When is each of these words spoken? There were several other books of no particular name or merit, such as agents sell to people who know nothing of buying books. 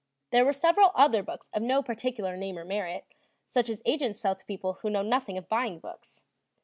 There 0.31 0.43
were 0.45 0.51
several 0.51 0.89
other 0.95 1.21
books 1.21 1.47
of 1.53 1.61
no 1.61 1.83
particular 1.83 2.35
name 2.35 2.57
or 2.57 2.65
merit, 2.65 3.05
such 3.45 3.69
as 3.69 3.83
agents 3.85 4.19
sell 4.19 4.33
to 4.33 4.43
people 4.45 4.79
who 4.81 4.89
know 4.89 5.03
nothing 5.03 5.37
of 5.37 5.47
buying 5.47 5.77
books. 5.77 6.23